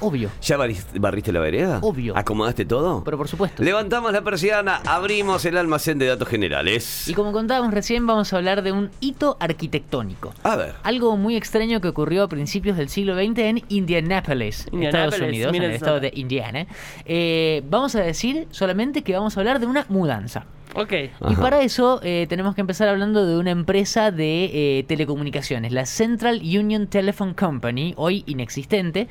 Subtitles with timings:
[0.00, 0.30] Obvio.
[0.42, 1.78] ¿Ya barriste, barriste la vereda?
[1.82, 2.16] Obvio.
[2.16, 3.02] ¿Acomodaste todo?
[3.04, 3.62] Pero por supuesto.
[3.62, 7.08] Levantamos la persiana, abrimos el almacén de datos generales.
[7.08, 10.34] Y como contábamos recién, vamos a hablar de un hito arquitectónico.
[10.42, 10.74] A ver.
[10.82, 15.54] Algo muy extraño que ocurrió a principios del siglo XX en Indianapolis, Estados Indianapolis, Unidos,
[15.54, 16.66] en el estado de Indiana.
[17.04, 20.46] Eh, vamos a decir solamente que vamos a hablar de una mudanza.
[20.74, 20.92] Ok.
[20.92, 21.40] Y Ajá.
[21.40, 26.40] para eso eh, tenemos que empezar hablando de una empresa de eh, telecomunicaciones, la Central
[26.42, 29.08] Union Telephone Company, hoy inexistente,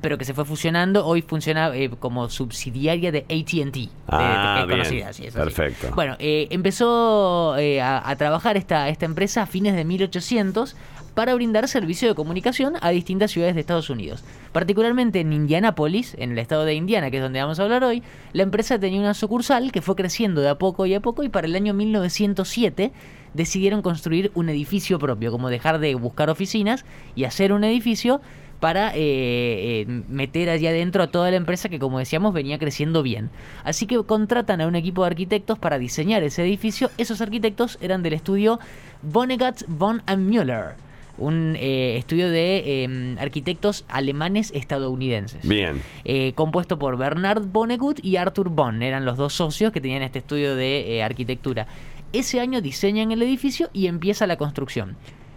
[0.00, 3.90] pero que se fue fusionando, hoy funciona eh, como subsidiaria de ATT.
[4.08, 5.28] Ah, conocida, sí.
[5.32, 5.88] Perfecto.
[5.94, 10.76] Bueno, eh, empezó eh, a, a trabajar esta, esta empresa a fines de 1800
[11.16, 14.22] para brindar servicio de comunicación a distintas ciudades de Estados Unidos.
[14.52, 18.02] Particularmente en Indianápolis, en el estado de Indiana, que es donde vamos a hablar hoy,
[18.34, 21.30] la empresa tenía una sucursal que fue creciendo de a poco y a poco y
[21.30, 22.92] para el año 1907
[23.32, 28.20] decidieron construir un edificio propio, como dejar de buscar oficinas y hacer un edificio
[28.60, 33.02] para eh, eh, meter allá adentro a toda la empresa que, como decíamos, venía creciendo
[33.02, 33.30] bien.
[33.64, 36.90] Así que contratan a un equipo de arquitectos para diseñar ese edificio.
[36.98, 38.58] Esos arquitectos eran del estudio
[39.02, 40.74] Vonnegut von Müller,
[41.18, 45.46] un eh, estudio de eh, arquitectos alemanes estadounidenses.
[45.46, 45.82] Bien.
[46.04, 50.20] Eh, compuesto por Bernard Vonnegut y Arthur Bonn, eran los dos socios que tenían este
[50.20, 51.66] estudio de arquitectura.
[52.12, 54.96] Ese año diseñan el edificio y empieza la construcción.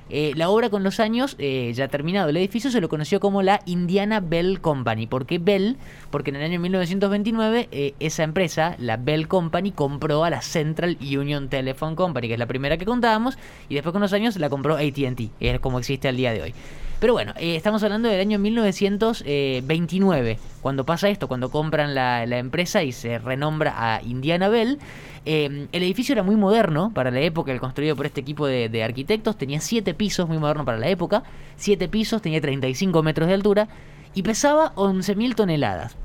[0.10, 3.42] Eh, la obra con los años, eh, ya terminado el edificio, se lo conoció como
[3.42, 5.08] la Indiana Bell Company.
[5.08, 5.78] ¿Por qué Bell?
[6.10, 10.98] Porque en el año 1929 eh, esa empresa, la Bell Company, compró a la Central
[11.00, 13.38] Union Telephone Company, que es la primera que contábamos,
[13.70, 16.54] y después con los años la compró ATT, es como existe al día de hoy.
[17.00, 22.38] Pero bueno, eh, estamos hablando del año 1929, cuando pasa esto, cuando compran la, la
[22.40, 24.80] empresa y se renombra a Indiana Bell.
[25.26, 28.68] Eh, el edificio era muy moderno para la época, el construido por este equipo de,
[28.70, 29.38] de arquitectos.
[29.38, 31.24] Tenía 7 pisos, muy moderno para la época.
[31.58, 33.68] 7 pisos, tenía 35 metros de altura
[34.14, 35.96] y pesaba 11.000 toneladas.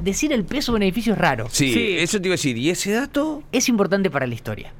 [0.00, 1.46] Decir el peso de un edificio es raro.
[1.50, 1.96] Sí, Sí.
[1.98, 2.56] eso te iba a decir.
[2.58, 3.42] ¿Y ese dato?
[3.52, 4.72] Es importante para la historia.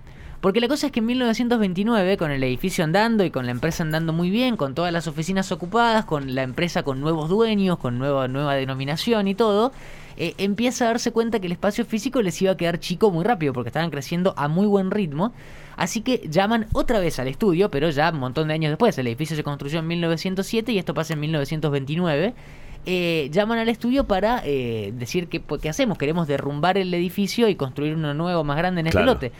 [0.44, 3.82] Porque la cosa es que en 1929, con el edificio andando y con la empresa
[3.82, 7.98] andando muy bien, con todas las oficinas ocupadas, con la empresa con nuevos dueños, con
[7.98, 9.72] nueva, nueva denominación y todo,
[10.18, 13.24] eh, empieza a darse cuenta que el espacio físico les iba a quedar chico muy
[13.24, 15.32] rápido porque estaban creciendo a muy buen ritmo.
[15.78, 18.98] Así que llaman otra vez al estudio, pero ya un montón de años después.
[18.98, 22.34] El edificio se construyó en 1907 y esto pasa en 1929.
[22.84, 25.96] Eh, llaman al estudio para eh, decir que pues, ¿qué hacemos?
[25.96, 29.14] Queremos derrumbar el edificio y construir uno nuevo más grande en este Claro.
[29.14, 29.32] lote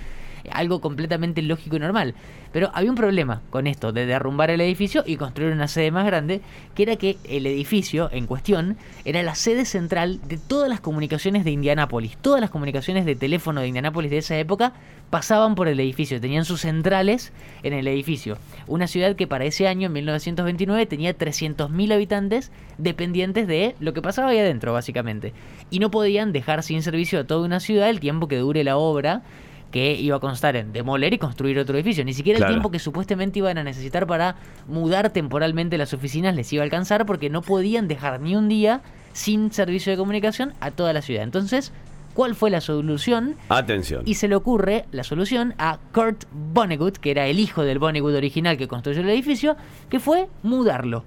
[0.50, 2.14] algo completamente lógico y normal.
[2.52, 6.06] Pero había un problema con esto de derrumbar el edificio y construir una sede más
[6.06, 6.40] grande,
[6.74, 11.44] que era que el edificio en cuestión era la sede central de todas las comunicaciones
[11.44, 12.16] de Indianápolis.
[12.18, 14.72] Todas las comunicaciones de teléfono de Indianápolis de esa época
[15.10, 17.32] pasaban por el edificio, tenían sus centrales
[17.62, 18.38] en el edificio.
[18.66, 24.02] Una ciudad que para ese año, en 1929, tenía 300.000 habitantes dependientes de lo que
[24.02, 25.32] pasaba ahí adentro, básicamente.
[25.70, 28.76] Y no podían dejar sin servicio a toda una ciudad el tiempo que dure la
[28.76, 29.22] obra
[29.74, 32.04] que iba a constar en demoler y construir otro edificio.
[32.04, 32.50] Ni siquiera Claro.
[32.52, 34.36] el tiempo que supuestamente iban a necesitar para
[34.68, 38.82] mudar temporalmente las oficinas les iba a alcanzar porque no podían dejar ni un día
[39.14, 41.24] sin servicio de comunicación a toda la ciudad.
[41.24, 41.72] Entonces,
[42.14, 43.34] ¿cuál fue la solución?
[43.48, 44.02] Atención.
[44.06, 48.14] Y se le ocurre la solución a Kurt Vonnegut, que era el hijo del Vonnegut
[48.14, 49.56] original que construyó el edificio,
[49.90, 51.02] que fue mudarlo.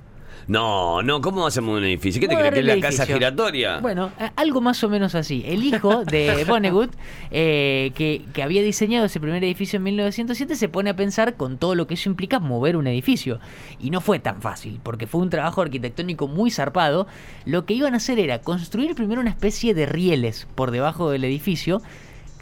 [0.48, 2.22] No, no, ¿cómo hacemos un edificio?
[2.22, 3.80] ¿Qué te Mudar crees que es la casa giratoria?
[3.80, 5.44] Bueno, algo más o menos así.
[5.46, 6.94] El hijo de Vonnegut,
[7.32, 11.58] eh, que, que había diseñado ese primer edificio en 1907, se pone a pensar con
[11.58, 13.40] todo lo que eso implica mover un edificio.
[13.80, 17.08] Y no fue tan fácil, porque fue un trabajo arquitectónico muy zarpado.
[17.46, 21.24] Lo que iban a hacer era construir primero una especie de rieles por debajo del
[21.24, 21.82] edificio.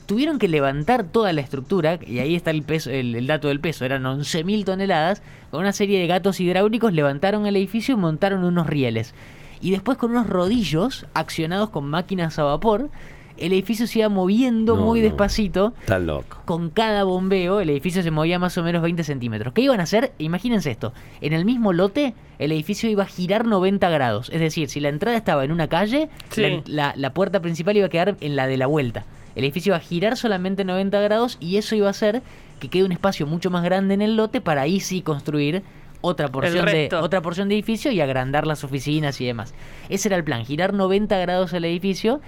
[0.05, 3.59] Tuvieron que levantar toda la estructura, y ahí está el peso, el, el dato del
[3.59, 5.21] peso, eran 11.000 toneladas,
[5.51, 9.13] con una serie de gatos hidráulicos levantaron el edificio y montaron unos rieles.
[9.61, 12.89] Y después con unos rodillos accionados con máquinas a vapor,
[13.37, 15.05] el edificio se iba moviendo No, muy no.
[15.05, 15.73] despacito.
[15.81, 16.37] Está loco.
[16.45, 19.53] Con cada bombeo, el edificio se movía más o menos 20 centímetros.
[19.53, 20.13] ¿Qué iban a hacer?
[20.19, 20.93] Imagínense esto.
[21.19, 24.29] En el mismo lote, el edificio iba a girar 90 grados.
[24.31, 26.41] Es decir, si la entrada estaba en una calle, Sí.
[26.43, 29.03] la, la- la puerta principal iba a quedar en la de la vuelta.
[29.35, 32.21] El edificio iba a girar solamente 90 grados y eso iba a hacer
[32.59, 35.63] que quede un espacio mucho más grande en el lote para ahí sí construir
[36.01, 39.53] otra porción, de, otra porción de edificio y agrandar las oficinas y demás.
[39.89, 42.21] Ese era el plan, girar 90 grados el edificio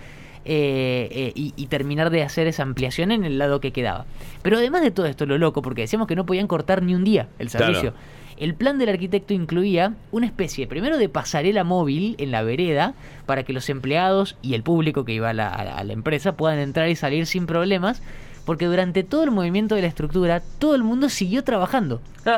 [0.45, 4.06] eh, eh, y, y terminar de hacer esa ampliación en el lado que quedaba.
[4.42, 7.04] Pero además de todo esto, lo loco, porque decíamos que no podían cortar ni un
[7.04, 7.94] día el Claro.
[8.37, 12.93] El plan del arquitecto incluía una especie, primero de pasarela móvil en la vereda,
[13.25, 16.87] para que los empleados y el público que iba a la, a empresa puedan entrar
[16.89, 18.01] y salir sin problemas,
[18.45, 21.99] Porque durante todo el movimiento de la estructura, todo el mundo siguió trabajando.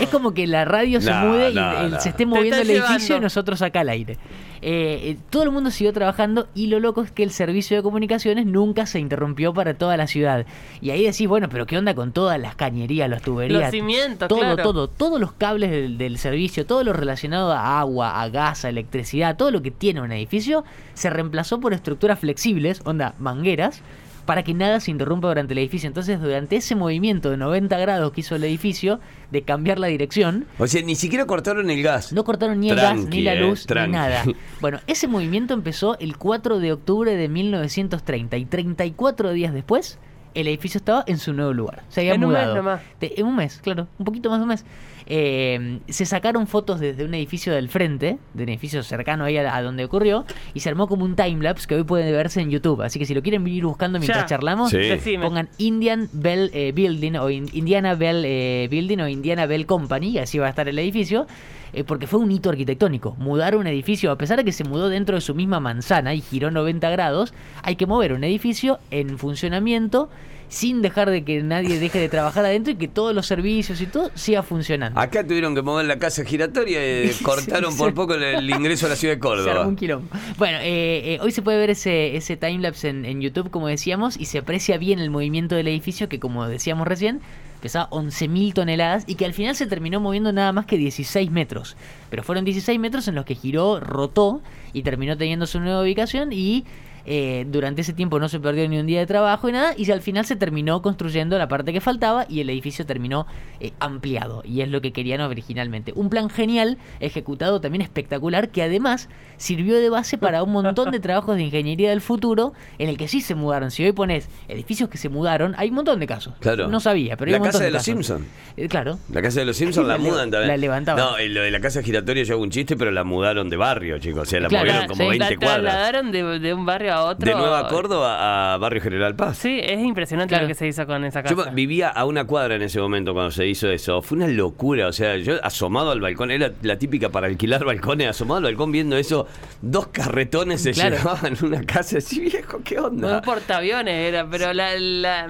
[0.00, 2.00] es como que la radio se No, mude y no, el- no.
[2.00, 4.18] se esté moviendo el edificio y nosotros acá al aire.
[4.64, 7.82] Eh, eh, todo el mundo siguió trabajando y lo loco es que el servicio de
[7.82, 10.46] comunicaciones nunca se interrumpió para toda la ciudad.
[10.80, 13.60] Y ahí decís, bueno, pero ¿qué onda con todas las cañerías, las tuberías?
[13.60, 14.62] Los cimientos, todo, claro.
[14.62, 18.68] todo, todos los cables del, del servicio, todo lo relacionado a agua, a gas, a
[18.68, 20.64] electricidad, todo lo que tiene un edificio,
[20.94, 23.82] se reemplazó por estructuras flexibles, onda mangueras,
[24.26, 25.86] para que nada se interrumpa durante el edificio.
[25.86, 30.46] Entonces, durante ese movimiento de 90 grados que hizo el edificio, de cambiar la dirección,
[30.58, 32.12] O sea, ni siquiera cortaron el gas.
[32.12, 34.24] no cortaron ni el gas, ni la eh, luz, ni nada.
[34.60, 39.98] Bueno, ese movimiento empezó el 4 de octubre de 1930 y 34 días después
[40.34, 41.82] el edificio estaba en su nuevo lugar.
[41.88, 42.56] Se había En un mes mudado.
[42.56, 42.80] nomás.
[43.00, 44.64] En un mes, claro, un poquito más de un mes.
[45.06, 49.54] Eh, se sacaron fotos desde un edificio del frente, de un edificio cercano ahí a,
[49.56, 50.24] a donde ocurrió,
[50.54, 52.82] y se armó como un timelapse que hoy puede verse en YouTube.
[52.82, 54.26] Así que si lo quieren ir buscando mientras Ya.
[54.26, 55.16] charlamos, Sí.
[55.20, 60.10] Pongan Indian Bell eh, Building o In- Indiana Bell eh, Building o Indiana Bell Company,
[60.10, 61.26] y así va a estar el edificio,
[61.72, 63.16] eh, porque fue un hito arquitectónico.
[63.18, 66.20] Mudar un edificio, a pesar de que se mudó dentro de su misma manzana y
[66.20, 70.08] giró 90 grados, hay que mover un edificio en funcionamiento
[70.52, 73.86] sin dejar de que nadie deje de trabajar adentro y que todos los servicios y
[73.86, 75.00] todo siga funcionando.
[75.00, 78.84] Acá tuvieron que mover la casa giratoria y Sí, cortaron por poco el, el ingreso
[78.84, 79.66] a la ciudad de Córdoba.
[79.66, 80.08] un quilombo.
[80.36, 84.20] Bueno, eh, eh, hoy se puede ver ese, ese timelapse en, en YouTube, como decíamos,
[84.20, 87.22] y se aprecia bien el movimiento del edificio, que como decíamos recién,
[87.62, 91.78] pesaba 11.000 toneladas y que al final se terminó moviendo nada más que 16 metros.
[92.10, 94.42] Pero fueron 16 metros en los que giró, rotó
[94.74, 96.66] y terminó teniendo su nueva ubicación y...
[97.06, 99.90] eh, durante ese tiempo no se perdió ni un día de trabajo y nada, y
[99.90, 103.26] al final se terminó construyendo la parte que faltaba y el edificio terminó
[103.60, 105.92] eh, ampliado, y es lo que querían originalmente.
[105.96, 111.00] Un plan genial, ejecutado también espectacular, que además sirvió de base para un montón de
[111.00, 113.70] trabajos de ingeniería del futuro, en el que sí se mudaron.
[113.70, 116.34] Si hoy pones edificios que se mudaron, hay un montón de casos.
[116.40, 116.68] Claro.
[116.68, 118.06] No sabía, pero hay La un montón casa de los casos.
[118.06, 118.26] Simpson.
[118.56, 118.98] Eh, claro.
[119.12, 120.48] La casa de los Simpsons la La mudan también.
[120.48, 121.02] la levantaban.
[121.04, 123.98] No, lo de la casa giratoria yo hago un chiste, pero la mudaron de barrio,
[123.98, 124.22] chicos.
[124.22, 125.08] O sea, la Claro, movieron como sí.
[125.18, 125.62] 20 la cuadras.
[125.62, 127.26] trasladaron de, de un barrio a otro.
[127.28, 129.38] De Nueva Córdoba a Barrio General Paz.
[129.38, 130.44] Sí, es impresionante Claro.
[130.44, 131.34] lo que se hizo con esa casa.
[131.34, 134.02] Yo vivía a una cuadra en ese momento cuando se hizo eso.
[134.02, 134.86] Fue una locura.
[134.88, 138.72] O sea, yo asomado al balcón, era la típica para alquilar balcones, asomado al balcón
[138.72, 139.26] viendo eso,
[139.60, 140.96] dos carretones se Claro.
[140.96, 143.16] llevaban una casa así, viejo, ¿qué onda?
[143.16, 145.26] Un portaaviones era, pero la, la-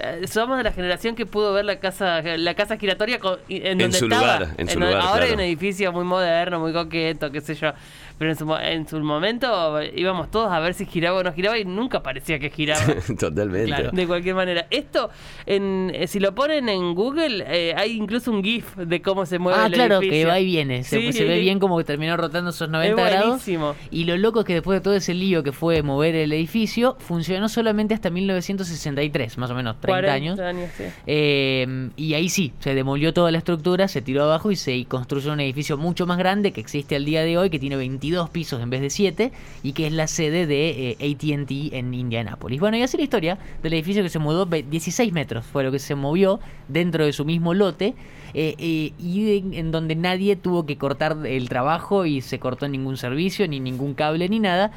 [0.00, 3.18] eh, somos de la generación que pudo ver la casa la casa giratoria
[3.48, 4.22] en, En donde su estaba.
[4.38, 5.34] lugar, en su lugar, ahora hay claro.
[5.34, 7.72] un edificio muy moderno, muy coqueto, qué sé yo.
[8.18, 11.58] Pero en su, en su momento íbamos todos a ver si giraba o no giraba
[11.58, 12.82] y nunca parecía que giraba.
[13.18, 13.66] Totalmente.
[13.66, 13.90] Claro.
[13.92, 14.66] De cualquier manera.
[14.70, 15.10] Esto,
[15.46, 19.38] en, eh, si lo ponen en Google, eh, hay incluso un GIF de cómo se
[19.38, 20.24] mueve Ah, el claro, edificio.
[20.24, 20.84] que va y viene.
[20.84, 21.12] Se, Sí.
[21.12, 23.48] se ve bien como que terminó rotando esos 90 Es grados.
[23.90, 26.96] Y lo loco es que después de todo ese lío que fue mover el edificio,
[26.98, 30.36] funcionó solamente hasta 1963, más o menos, 30 años.
[30.36, 30.84] 40 años, sí.
[31.06, 35.32] Eh, y ahí sí, se demolió toda la estructura, se tiró abajo y se construyó
[35.32, 38.60] un edificio mucho más grande que existe al día de hoy, que tiene 22 pisos
[38.62, 39.32] en vez de 7
[39.62, 42.60] y que es la sede de eh, ATT en Indianápolis.
[42.60, 45.72] Bueno, y así la historia del edificio que se mudó, ve- 16 metros fue lo
[45.72, 47.94] que se movió dentro de su mismo lote.
[48.34, 52.66] eh, eh, y en, en donde nadie tuvo que cortar el trabajo y se cortó
[52.66, 54.70] ningún servicio, ni ningún cable, ni nada.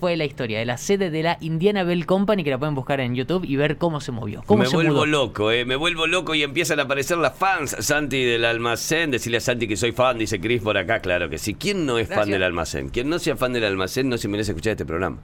[0.00, 2.98] Fue la historia de la sede de la Indiana Bell Company, que la pueden buscar
[3.00, 4.42] en YouTube y ver cómo se movió.
[4.46, 5.06] Cómo me se vuelvo mudó.
[5.06, 9.36] loco, eh, me vuelvo loco y empiezan a aparecer las fans, Santi del almacén, decirle
[9.38, 11.54] a Santi que soy fan, dice Chris por acá, claro que sí.
[11.54, 12.88] ¿Quién no es fan del almacén?
[12.88, 15.18] Quien no sea fan del almacén no se merece escuchar este programa.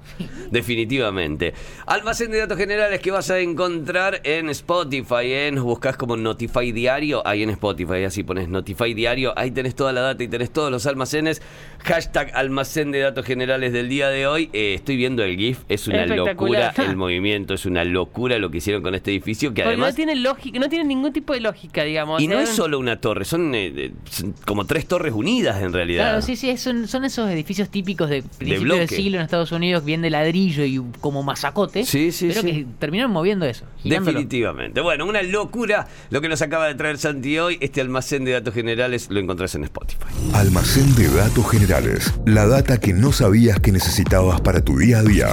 [0.51, 1.55] Definitivamente.
[1.87, 7.27] Almacén de datos generales que vas a encontrar en Spotify, en buscas como Notify Diario,
[7.27, 10.71] ahí en Spotify, así pones Notify Diario, ahí tenés toda la data y tenés todos
[10.71, 11.43] los almacenes.
[11.79, 14.51] Hashtag almacén de datos generales del día de hoy.
[14.53, 18.59] Eh, estoy viendo el GIF, es una locura el movimiento, es una locura lo que
[18.59, 19.91] hicieron con este edificio que Porque además...
[19.91, 22.23] no tiene lógica, no tiene ningún tipo de lógica, digamos.
[22.23, 25.73] Y no es solo una torre, son, eh, eh, son como tres torres unidas en
[25.73, 26.05] realidad.
[26.05, 29.85] Claro, sí, sí, son, son esos edificios típicos de principio del siglo en Estados Unidos,
[29.85, 31.85] bien de ladrillo y como masacote.
[31.85, 32.47] Sí, sí, pero sí.
[32.47, 33.65] que terminaron moviendo eso.
[33.83, 34.13] girándolo.
[34.13, 34.81] Definitivamente.
[34.81, 37.59] Bueno, una locura lo que nos acaba de traer Santi hoy.
[37.61, 40.05] Este almacén de datos generales lo encontrás en Spotify.
[40.35, 42.13] Almacén de datos generales.
[42.27, 45.29] La data que no sabías que necesitabas para tu día a día.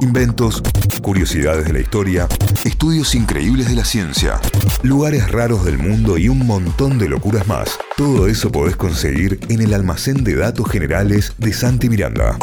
[0.00, 0.62] Inventos,
[1.02, 2.28] curiosidades de la historia,
[2.64, 4.40] estudios increíbles de la ciencia,
[4.82, 7.78] lugares raros del mundo y un montón de locuras más.
[7.96, 12.38] Todo eso podés conseguir en el almacén de datos generales de Santi Miranda.